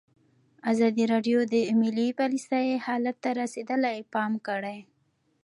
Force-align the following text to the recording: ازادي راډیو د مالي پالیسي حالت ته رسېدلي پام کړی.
ازادي 0.71 1.03
راډیو 1.13 1.39
د 1.53 1.55
مالي 1.79 2.07
پالیسي 2.19 2.67
حالت 2.85 3.15
ته 3.23 3.29
رسېدلي 3.41 3.97
پام 4.13 4.31
کړی. 4.47 4.77